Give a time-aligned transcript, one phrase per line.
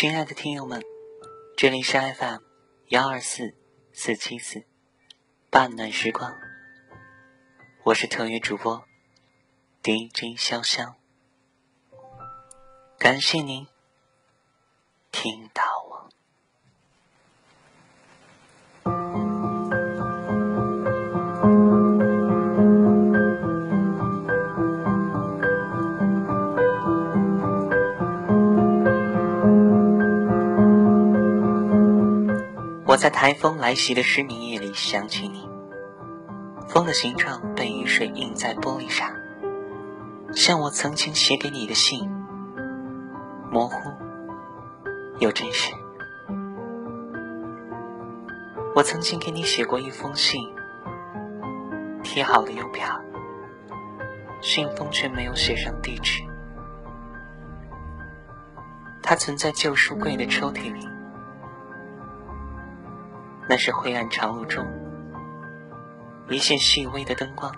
[0.00, 0.80] 亲爱的听友们，
[1.56, 2.38] 这里是 FM
[2.86, 3.56] 幺二四
[3.92, 4.62] 四七四
[5.50, 6.36] 半暖时光，
[7.82, 8.84] 我是特约主播
[9.82, 10.94] DJ 潇潇，
[12.96, 13.66] 感谢您
[15.10, 15.77] 听到。
[32.98, 35.48] 在台风来袭的失眠夜里想起你，
[36.68, 39.08] 风的形状被雨水印在玻璃上，
[40.32, 42.10] 像我曾经写给你的信，
[43.52, 43.78] 模糊
[45.20, 45.72] 又真实。
[48.74, 50.52] 我曾经给你写过一封信，
[52.02, 53.00] 贴好了邮票，
[54.42, 56.20] 信封却没有写上地址，
[59.04, 60.88] 它存在旧书柜的抽屉里。
[63.48, 64.66] 那是灰暗长路中
[66.28, 67.50] 一线细微的灯光，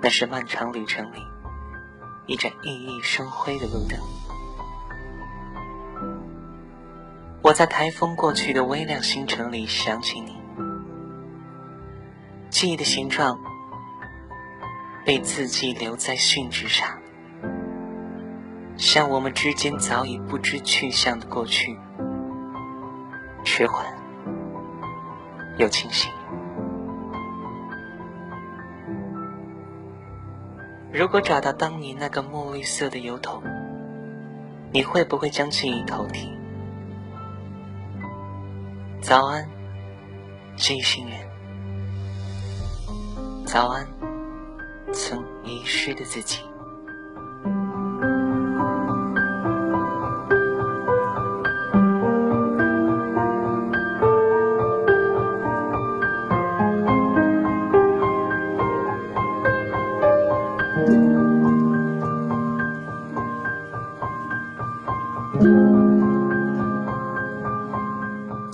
[0.00, 1.18] 那是漫长旅程里
[2.26, 3.98] 一盏熠熠生辉的路灯。
[7.42, 10.36] 我在台风过去的微亮星辰里想起你，
[12.50, 13.40] 记忆的形状
[15.04, 17.00] 被字迹留在信纸上，
[18.76, 21.76] 像我们之间早已不知去向的过去。
[23.44, 23.86] 迟缓
[25.58, 26.10] 又清醒。
[30.92, 33.42] 如果找到当年那个墨绿色的油桶，
[34.72, 36.36] 你会不会将记忆偷提？
[39.00, 39.48] 早安，
[40.56, 41.18] 这一行人。
[43.46, 43.86] 早安，
[44.92, 46.49] 曾遗失的自己。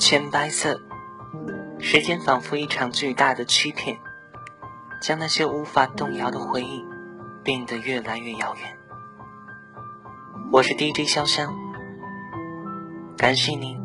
[0.09, 0.81] 浅白色，
[1.81, 3.99] 时间仿佛一场巨大的欺骗，
[5.03, 6.85] 将那些无法动摇的回忆
[7.43, 8.79] 变得越来越遥远。
[10.53, 11.53] 我是 DJ 潇湘，
[13.17, 13.77] 感谢您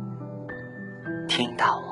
[1.28, 1.91] 听到我。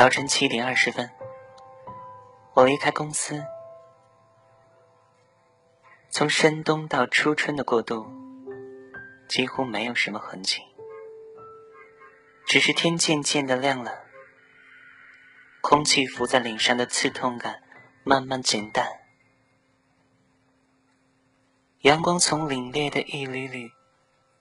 [0.00, 1.10] 早晨七点二十分，
[2.54, 3.44] 我离开公司。
[6.08, 8.06] 从深冬到初春的过渡，
[9.28, 10.62] 几乎没有什么痕迹，
[12.46, 14.04] 只是天渐渐的亮了，
[15.60, 17.62] 空气浮在脸上的刺痛感
[18.02, 19.02] 慢慢减淡，
[21.80, 23.70] 阳光从凛冽的一缕缕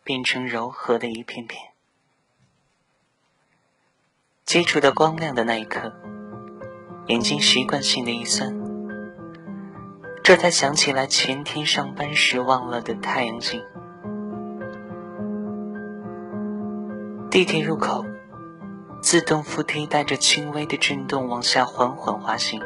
[0.05, 1.73] 变成柔和的一片片。
[4.49, 5.93] 接触到光亮的那一刻，
[7.05, 8.51] 眼睛习惯性的一酸，
[10.23, 13.61] 这才想起来前天上班时忘了的太阳镜。
[17.29, 18.03] 地铁入口，
[19.03, 22.59] 自动扶梯带着轻微的震动往下缓缓滑行，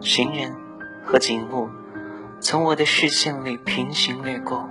[0.00, 0.56] 行人
[1.04, 1.68] 和景物
[2.40, 4.66] 从我的视线里平行掠过。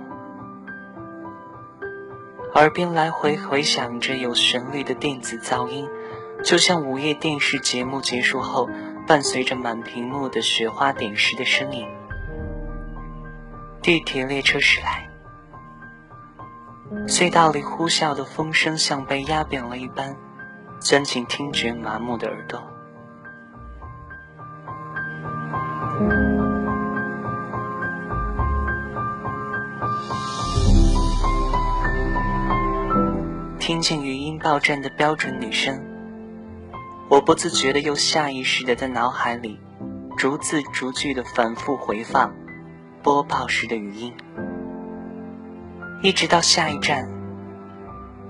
[2.54, 5.88] 耳边来回回响着有旋律的电子噪音，
[6.44, 8.68] 就像午夜电视节目结束后，
[9.06, 11.86] 伴随着满屏幕的雪花点石的声音。
[13.82, 15.08] 地铁列车驶来，
[17.06, 20.16] 隧道里呼啸的风声像被压扁了一般，
[20.80, 22.69] 钻进听觉麻木的耳朵。
[33.70, 35.80] 听见语音报站的标准女声，
[37.08, 39.60] 我不自觉的又下意识的在脑海里
[40.16, 42.34] 逐字逐句的反复回放
[43.00, 44.12] 播报时的语音，
[46.02, 47.08] 一直到下一站，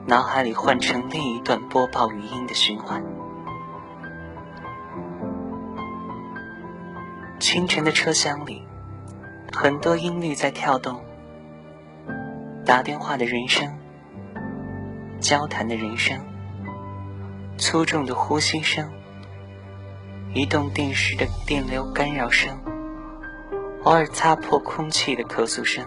[0.06, 3.02] 脑海里换成另一段播报语音的循环。
[7.38, 8.62] 清晨的车厢里，
[9.54, 11.02] 很多音律在跳动，
[12.66, 13.79] 打电话的人声，
[15.20, 16.18] 交谈的人声，
[17.58, 18.90] 粗重的呼吸声，
[20.34, 22.58] 移动电视的电流干扰声，
[23.84, 25.86] 偶尔擦破空气的咳嗽声。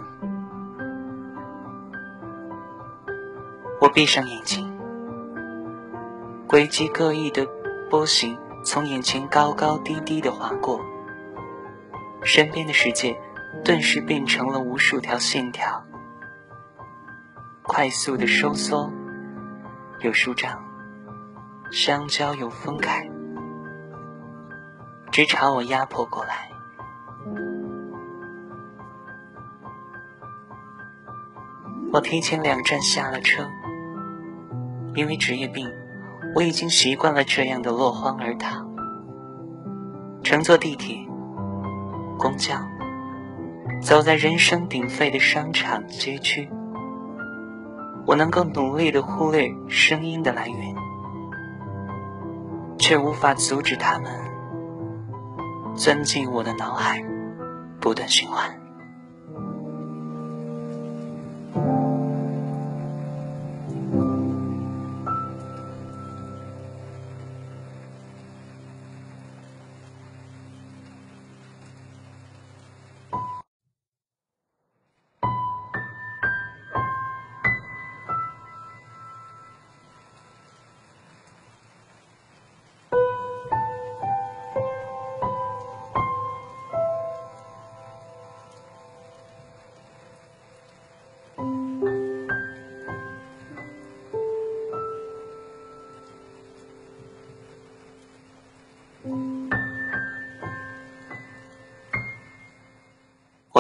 [3.81, 4.71] 我闭上眼睛，
[6.47, 7.47] 轨迹各异的
[7.89, 10.79] 波形从眼前高高低低的划过，
[12.23, 13.19] 身边的世界
[13.65, 15.83] 顿时变成了无数条线条，
[17.63, 18.89] 快速的收缩，
[20.01, 20.63] 又舒张，
[21.71, 23.09] 相交又分开，
[25.11, 26.49] 直朝我压迫过来。
[31.91, 33.47] 我提前两站下了车。
[34.95, 35.67] 因为职业病，
[36.35, 38.63] 我已经习惯了这样的落荒而逃。
[40.23, 40.95] 乘坐地铁、
[42.19, 42.55] 公交，
[43.81, 46.47] 走在人声鼎沸的商场街区，
[48.05, 50.75] 我能够努力的忽略声音的来源，
[52.77, 54.11] 却无法阻止它们
[55.75, 57.03] 钻进我的脑海，
[57.79, 58.62] 不断循环。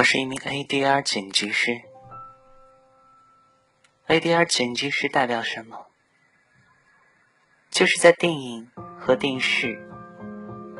[0.03, 1.71] 我是一名 ADR 剪辑师。
[4.09, 5.77] ADR 剪辑师代表什么？
[7.71, 8.67] 就是在电影
[8.99, 9.79] 和电视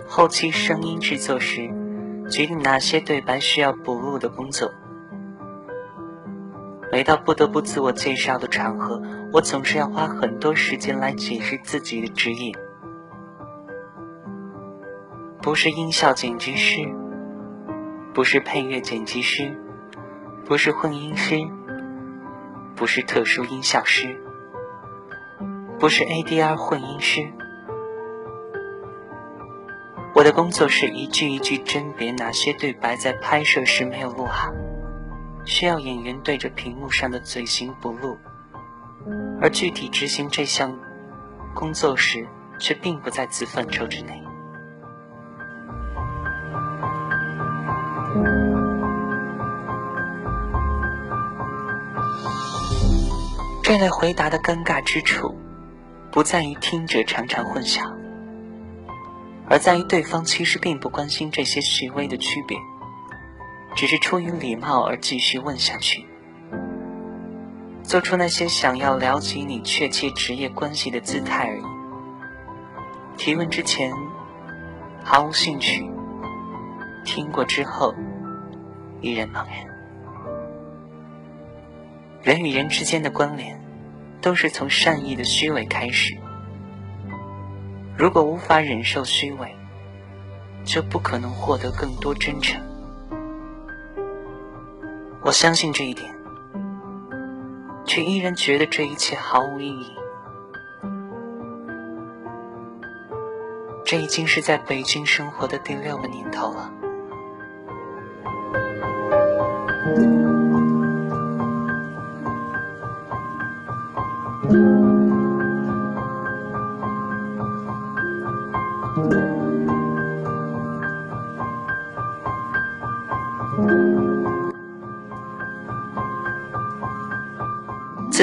[0.10, 1.70] 后期声音制作时，
[2.30, 4.74] 决定哪些对白需要补录的工作。
[6.92, 12.52] 每到不得不自我介绍的场合，我总是要花很多时间来解释自己的职业，
[15.42, 16.82] 不是音效剪辑师。
[18.14, 19.58] 不是配乐剪辑师，
[20.46, 21.36] 不是混音师，
[22.76, 24.22] 不是特殊音效师，
[25.80, 27.34] 不是 ADR 混音师。
[30.14, 34.54] 我的工作是一句一句甄别哪些对白在拍摄时没有录好，
[35.44, 38.20] 需要演员对着屏幕上的嘴型补录，
[39.42, 40.78] 而具体执行这项
[41.56, 42.28] 工作时，
[42.60, 44.22] 却并不在此范畴之内。
[53.64, 55.38] 这类回答的尴尬之处，
[56.12, 57.82] 不在于听者常常混淆，
[59.50, 62.58] 而在于对方其实并不关心这些细微的区别，
[63.74, 66.06] 只是出于礼貌而继续问下去，
[67.84, 71.64] 做出那些想要了解你确切职业关系的姿态而已。
[73.16, 73.94] 提问之前
[75.06, 75.90] 毫无兴趣，
[77.06, 77.96] 听过之后
[79.00, 79.73] 依然茫然。
[82.24, 83.62] 人与人之间的关联。
[84.24, 86.18] 都是从善意的虚伪开始。
[87.98, 89.54] 如果无法忍受虚伪，
[90.64, 92.62] 就不可能获得更多真诚。
[95.22, 96.16] 我相信这一点，
[97.86, 99.94] 却依然觉得这一切毫无意义。
[103.84, 106.72] 这已经是在北京生活的第六个年头了。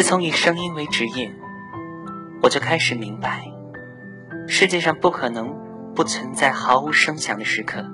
[0.00, 1.30] 自从以声音为职业，
[2.42, 3.45] 我就开始明白，
[4.49, 5.54] 世界上不可能
[5.95, 7.85] 不存在毫无声响的时刻，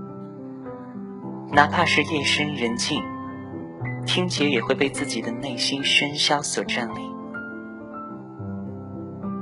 [1.50, 3.02] 哪怕是夜深人静，
[4.06, 7.12] 听觉也会被自己的内心喧嚣所占领。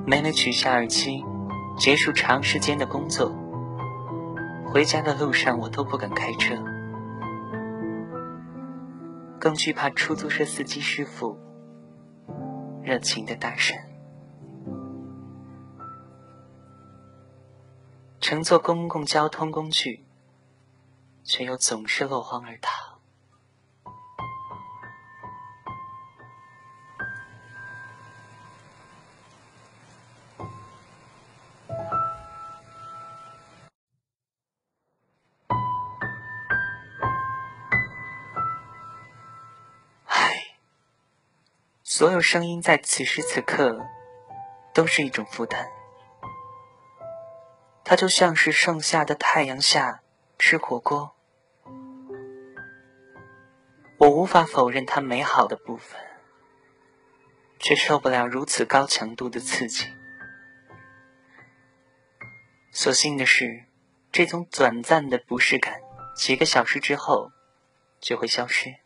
[0.06, 1.22] 没能取下耳机，
[1.76, 3.30] 结束长时间的工作，
[4.64, 6.54] 回家的路上我都不敢开车，
[9.38, 11.38] 更惧怕出租车司机师傅。
[12.84, 13.74] 热情的大神。
[18.20, 20.06] 乘坐公共交通工具
[21.24, 22.93] 却又总是落荒而逃。
[42.14, 43.84] 有声音在此时此刻
[44.72, 45.66] 都是一种负担，
[47.82, 50.00] 它就像是盛夏的太阳下
[50.38, 51.16] 吃火锅，
[53.98, 56.00] 我无法否认它美好的部分，
[57.58, 59.84] 却受不了如此高强度的刺激。
[62.70, 63.64] 所幸的是，
[64.12, 65.80] 这种短暂的不适感，
[66.16, 67.32] 几个小时之后
[67.98, 68.83] 就会消失。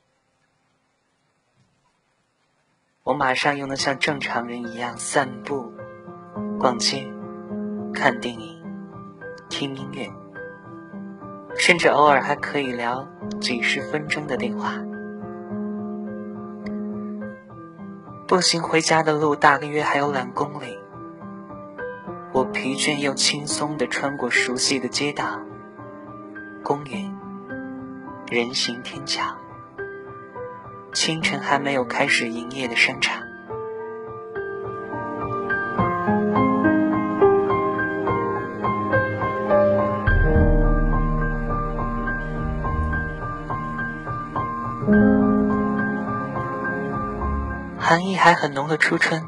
[3.09, 5.73] 我马上又能像正常人一样散步、
[6.61, 7.11] 逛街、
[7.95, 8.63] 看电影、
[9.49, 10.13] 听音乐，
[11.57, 13.09] 甚至偶尔还可以聊
[13.41, 14.75] 几十分钟的电话。
[18.27, 20.79] 步行回家的路大约还有两公里，
[22.35, 25.41] 我疲倦又轻松地穿过熟悉的街道、
[26.63, 27.11] 公园、
[28.31, 29.35] 人行天桥。
[30.93, 33.23] 清晨还没有开始营业的商场，
[47.79, 49.23] 寒意还很浓的初春，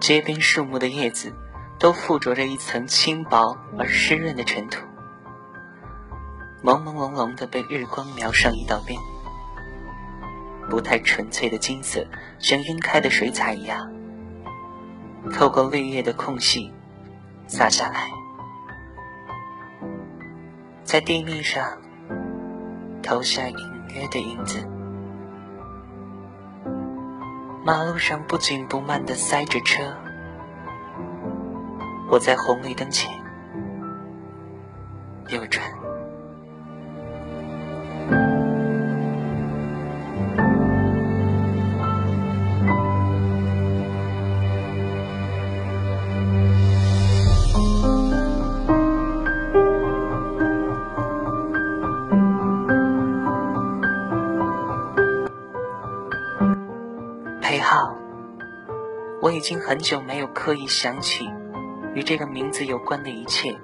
[0.00, 1.32] 街边树木的叶子
[1.78, 4.84] 都附着着一层轻薄而湿润的尘土，
[6.62, 8.98] 朦朦胧胧的被日光描上一道边。
[10.68, 12.06] 不太纯粹的金色，
[12.38, 13.92] 像晕开的水彩一样，
[15.32, 16.72] 透过绿叶的空隙
[17.46, 18.10] 洒下来，
[20.82, 21.78] 在地面上
[23.02, 23.56] 投下隐
[23.94, 24.66] 约的影子。
[27.64, 29.94] 马路上不紧不慢的塞着车，
[32.10, 33.10] 我在红绿灯前
[35.28, 35.83] 右转。
[59.44, 61.30] 已经很久没有刻意想起
[61.94, 63.54] 与这个名字有关的一切，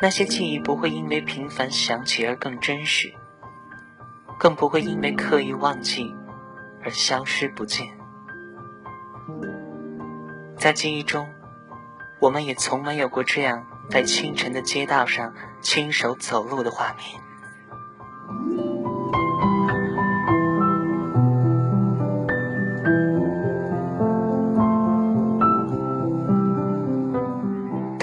[0.00, 3.14] 那些记忆不会因为频繁想起而更真实，
[4.36, 6.16] 更不会因为刻意忘记
[6.82, 7.86] 而消失不见。
[10.56, 11.28] 在记忆中，
[12.18, 17.27] 我们也从没有过这样在清晨的街道上亲手走路的画面。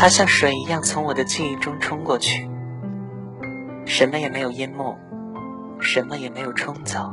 [0.05, 2.47] 它像水一样从我的记忆中冲过去，
[3.87, 4.95] 什么也没有淹没，
[5.79, 7.11] 什么也没有冲走，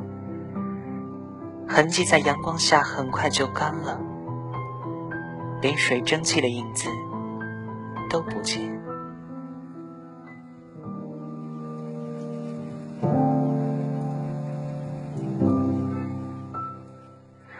[1.67, 3.99] 痕迹在阳光下很快就干了，
[5.63, 6.91] 连水蒸气的影子
[8.11, 8.61] 都不见。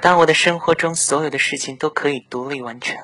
[0.03, 2.99] 当我的生活中所有的事情都可以独立完成。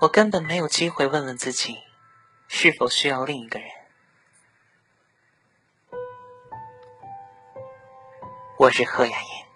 [0.00, 1.76] 我根本没有机会问问自己，
[2.48, 3.68] 是否需要另一个人。
[8.58, 9.49] 我是贺雅妍。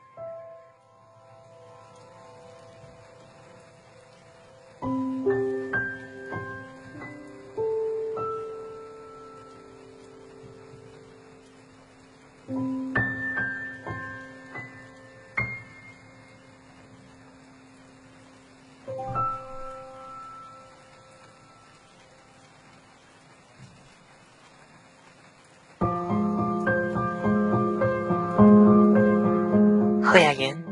[30.14, 30.64] 贺雅妍，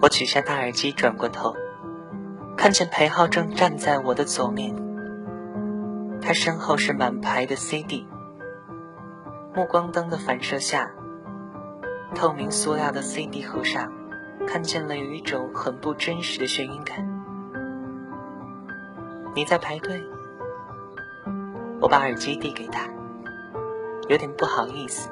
[0.00, 1.54] 我取下大耳机，转过头，
[2.56, 4.74] 看见裴浩正站在我的左面。
[6.22, 8.08] 他身后是满排的 CD，
[9.54, 10.90] 目光灯的反射下，
[12.14, 13.92] 透明塑料的 CD 盒上，
[14.48, 17.06] 看见了有一种很不真实的眩晕感。
[19.34, 20.02] 你在排队？
[21.82, 22.88] 我把耳机递给他，
[24.08, 25.10] 有点不好意思。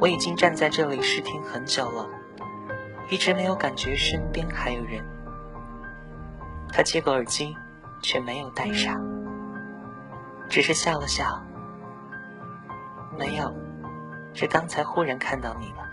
[0.00, 2.08] 我已经站在这里试听很久了，
[3.10, 5.04] 一直没有感觉身边还有人。
[6.72, 7.56] 他接过耳机，
[8.00, 8.94] 却没有戴上，
[10.48, 11.42] 只是笑了笑。
[13.18, 13.52] 没有，
[14.34, 15.88] 是刚才忽然看到你了。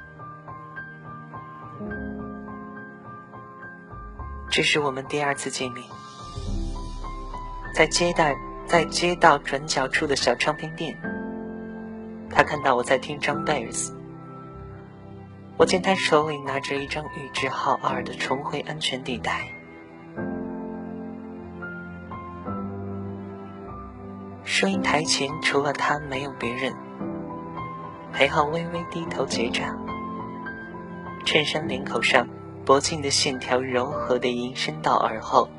[4.51, 5.83] 这是我们第二次见面，
[7.73, 8.25] 在街道
[8.67, 10.95] 在街道转角处的小唱片店，
[12.29, 13.94] 他看到我在听张贝尔斯。
[15.57, 19.41] 我见他手里拿着一张玉置浩二的《重回安全地带》。
[24.43, 26.73] 收银台前除了他没有别人。
[28.11, 29.77] 裴浩微微低头结账，
[31.25, 32.27] 衬衫领口上
[32.65, 35.49] 脖颈的线条柔和的延伸到耳后，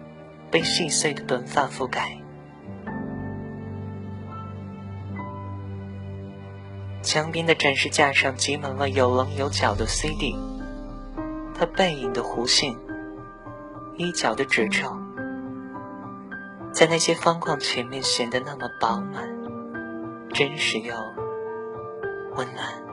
[0.50, 2.18] 被细碎的短发覆盖。
[7.06, 10.36] 墙边的展示架上挤满了有棱有角的 CD，
[11.54, 12.74] 他背影的弧线，
[13.94, 14.92] 衣角的褶皱，
[16.72, 19.24] 在那些方框前面显得那么饱满、
[20.34, 20.94] 真实又……
[22.34, 22.85] 温暖。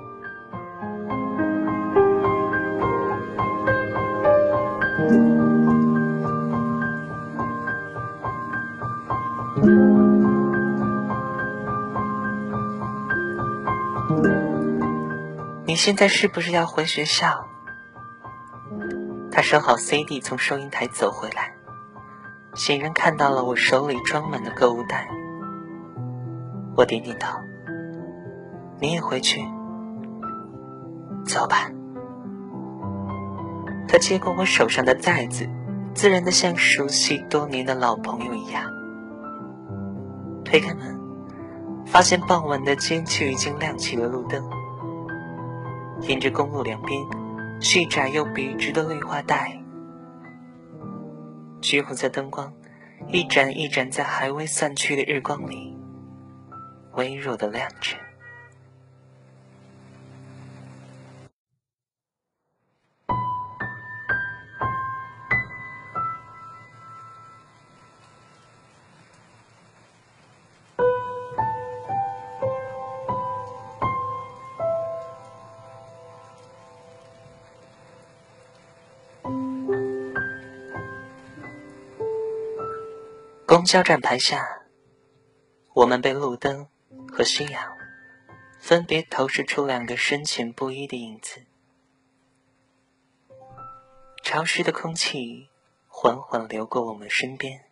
[15.73, 17.47] 你现在是不是要回学校？
[19.31, 21.55] 他收好 CD，从收银台走回来，
[22.53, 25.07] 显然看到了我手里装满的购物袋。
[26.77, 27.39] 我点点头。
[28.81, 29.41] 你也回去，
[31.25, 31.71] 走吧。
[33.87, 35.49] 他接过我手上的袋子，
[35.95, 38.69] 自然的像熟悉多年的老朋友一样。
[40.45, 40.99] 推开门，
[41.87, 44.47] 发现傍晚的街区已经亮起了路灯，
[46.07, 47.01] 沿着公路两边，
[47.61, 49.57] 细窄又笔直的绿化带，
[51.61, 52.53] 橘红色灯光
[53.07, 55.77] 一盏一盏在还未散去的日光里，
[56.95, 57.95] 微弱的亮着。
[83.53, 84.63] 公交站牌下，
[85.75, 86.67] 我们被路灯
[87.07, 87.61] 和夕阳
[88.57, 91.43] 分别投射出两个深浅不一的影子。
[94.23, 95.49] 潮湿的空气
[95.87, 97.63] 缓缓流过我们身边。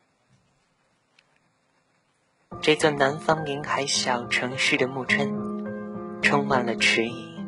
[2.61, 7.43] 这座南方沿海小城市的暮春，充满了迟疑、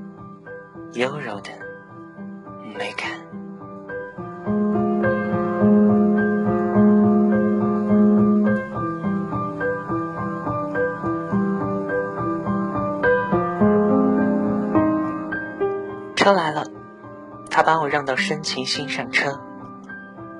[0.93, 1.51] 优柔的
[2.75, 3.22] 美感。
[16.23, 16.63] 车来了，
[17.49, 19.41] 他把我让到身前，先上车，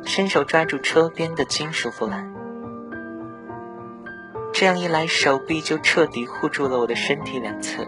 [0.06, 2.34] 伸手抓住车边的金属扶栏。
[4.54, 7.86] 这样一来，手臂就彻底护住了我的身体两侧。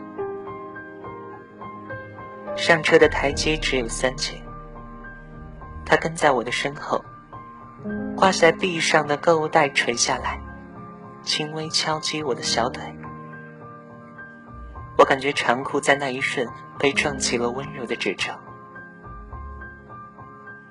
[2.57, 4.33] 上车的台阶只有三阶，
[5.85, 7.01] 他跟在我的身后，
[8.17, 10.41] 挂在臂上的购物袋垂下来，
[11.23, 12.83] 轻微敲击我的小腿。
[14.97, 16.47] 我感觉长裤在那一瞬
[16.79, 18.31] 被撞起了温柔的褶皱，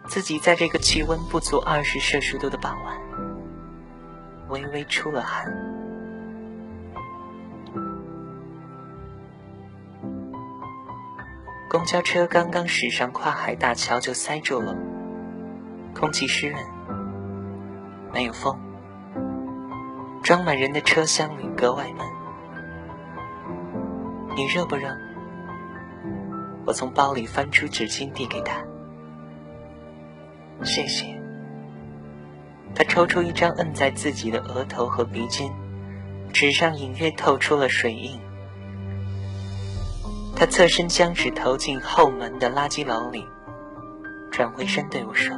[0.06, 2.98] 自己在这个气温不足二十摄氏度的傍晚，
[4.48, 5.44] 微微出了汗。
[11.68, 14.76] 公交车刚刚驶上跨海大桥就塞住了，
[15.94, 16.64] 空气湿润，
[18.12, 18.58] 没有风，
[20.22, 22.13] 装满人的车厢里格外闷。
[24.36, 24.88] 你热不热？
[26.66, 28.60] 我从包里翻出纸巾递给他。
[30.64, 31.06] 谢谢。
[32.74, 35.52] 他抽出一张，摁在自己的额头和鼻尖，
[36.32, 38.20] 纸上隐约透出了水印。
[40.34, 43.24] 他侧身将纸投进后门的垃圾篓里，
[44.32, 45.36] 转回身对我说：“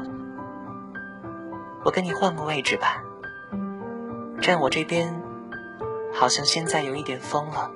[1.84, 3.02] 我跟你换个位置吧，
[4.40, 5.20] 站我这边，
[6.14, 7.70] 好像现在有一点风了。”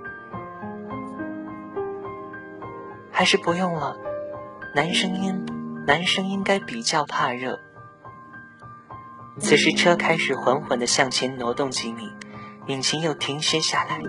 [3.20, 3.98] 还是不用了，
[4.74, 5.44] 男生应
[5.87, 7.61] 男生应该比较怕热。
[9.38, 12.11] 此时车开始缓缓的向前挪动几米，
[12.68, 14.00] 引擎又停歇下来。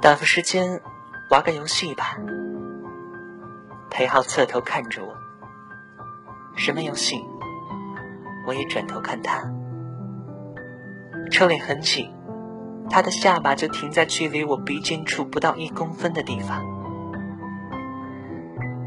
[0.00, 0.80] 打发时间，
[1.28, 2.18] 玩个游戏吧。
[3.90, 5.12] 裴浩侧头看着我，
[6.54, 7.16] 什么游戏？
[8.46, 9.42] 我也转头看他，
[11.32, 12.14] 车里很紧，
[12.88, 16.75] 他的下巴就停在距离我鼻尖处不到一公分的地方。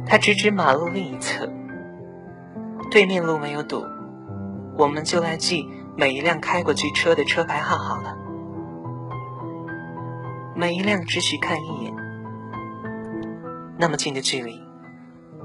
[0.10, 1.48] 他指指马路另一侧，
[2.90, 3.86] 对面路没有堵，
[4.76, 8.18] 我们就来记每一辆开过去车的车牌号好了。
[10.56, 11.94] 每一辆只许看一眼，
[13.78, 14.60] 那么近的距离，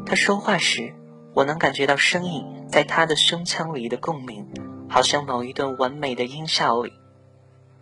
[0.07, 0.95] 他说话时，
[1.35, 4.49] 我能感觉到声音在他的胸腔里的共鸣，
[4.89, 6.91] 好像某一段完美的音效里，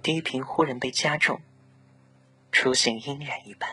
[0.03, 1.39] 低频忽然被加重，
[2.51, 3.71] 出现音染一般。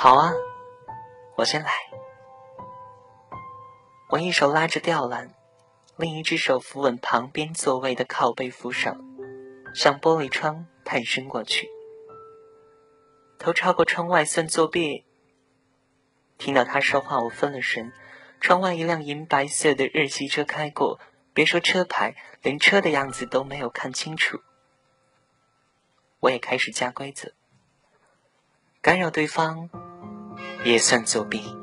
[0.00, 0.32] 好啊，
[1.34, 1.72] 我先来。
[4.10, 5.34] 我一手拉着吊篮，
[5.96, 8.96] 另一只手扶稳旁边座位的靠背扶手，
[9.74, 11.68] 向玻璃窗探身过去，
[13.40, 15.04] 头超过窗外算作弊。
[16.38, 17.92] 听到他说话，我分了神。
[18.40, 21.00] 窗外一辆银白色的日系车开过，
[21.34, 24.38] 别说车牌，连车的样子都没有看清楚。
[26.20, 27.32] 我也开始加规则，
[28.80, 29.68] 干扰对方。
[30.64, 31.56] 也算作弊。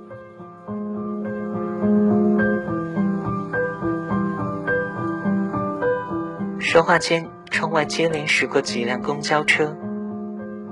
[6.60, 9.78] 说话间，窗外接连驶过几辆公交车。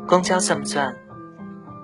[0.07, 0.97] 公交算不算？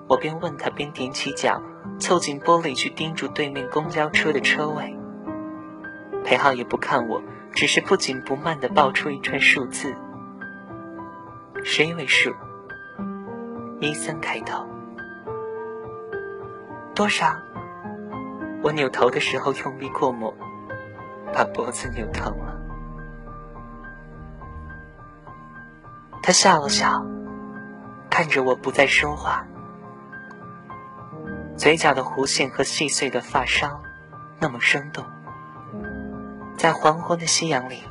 [0.08, 1.62] 我边问他，边踮起脚，
[1.98, 4.96] 凑近玻璃去盯住对面公交车的车位。
[6.24, 9.94] 裴浩也不看我，只是不紧不慢地报出一串数字，
[11.64, 12.30] 十一位数，
[13.80, 14.69] 一三开头。
[17.00, 17.34] 多少？
[18.62, 20.34] 我扭头的时候用力过猛，
[21.32, 22.60] 把脖子扭疼了。
[26.22, 27.02] 他笑了笑，
[28.10, 29.46] 看着我不再说话，
[31.56, 33.80] 嘴角的弧线和细碎的发梢
[34.38, 35.02] 那么生动，
[36.58, 37.82] 在黄昏的夕阳里，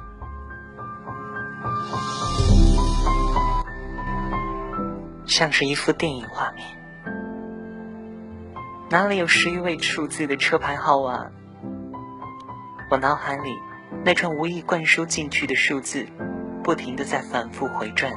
[5.26, 6.79] 像是一幅电影画面。
[8.92, 11.28] 哪里有十一位数字的车牌号啊？
[12.90, 13.56] 我脑海里
[14.04, 16.08] 那串无意灌输进去的数字，
[16.64, 18.12] 不停的在反复回转，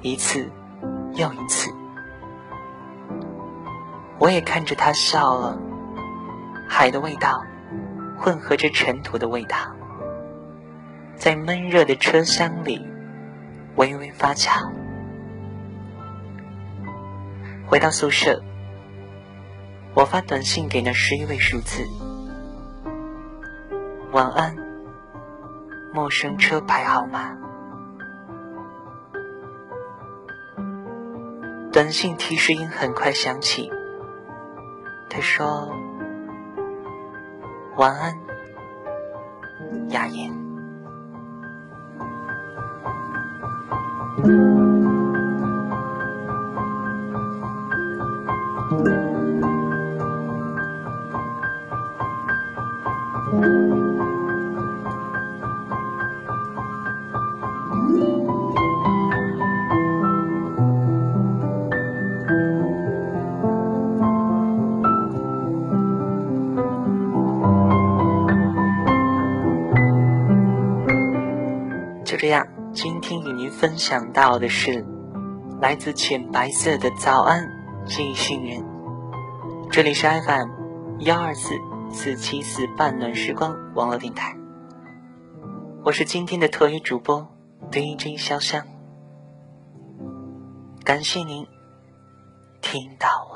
[0.00, 0.50] 一次
[1.12, 1.70] 又一次。
[4.18, 5.58] 我也看着他笑了，
[6.66, 7.44] 海的味道
[8.16, 9.58] 混合着尘土的味道，
[11.16, 12.82] 在闷热的车厢里
[13.74, 14.70] 微微发酵。
[17.66, 18.42] 回到宿舍。
[19.96, 21.88] 我发短信给那十一位数字，
[24.12, 24.54] 晚安，
[25.94, 27.34] 陌生车牌号码。
[31.72, 33.72] 短信提示音很快响起，
[35.08, 35.70] 他说
[37.76, 38.20] ：“晚安，
[39.88, 40.30] 雅言。”
[72.26, 74.84] 这样，今天与您分享到的是
[75.60, 77.48] 来自浅白色的早安
[77.86, 78.64] 记忆信人。
[79.70, 80.48] 这里是 FM
[80.98, 81.54] 幺二四
[81.92, 84.36] 四七四半暖时光网络电台，
[85.84, 87.28] 我是今天的特约主播
[87.70, 88.64] DJ 潇湘，
[90.82, 91.46] 感谢您
[92.60, 93.35] 听到我。